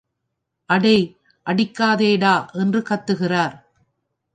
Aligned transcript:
அடே 0.69 0.95
அடிக்காதேடா 1.45 2.35
என்று 2.53 2.79
கத்துகிறார். 2.89 3.55